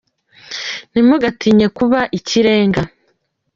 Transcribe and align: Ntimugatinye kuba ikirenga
Ntimugatinye 0.91 1.67
kuba 1.77 1.99
ikirenga 2.17 2.81